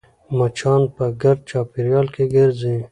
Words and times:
مچان 0.37 0.81
په 0.95 1.05
ګرد 1.21 1.39
چاپېریال 1.49 2.07
کې 2.13 2.23
ګرځي 2.35 2.75